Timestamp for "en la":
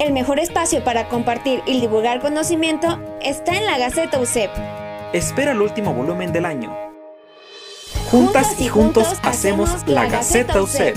3.58-3.76